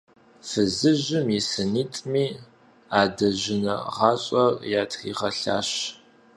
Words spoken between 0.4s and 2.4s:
Фызыжьым и ныситӀми